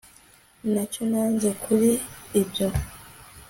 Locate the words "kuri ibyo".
1.63-2.67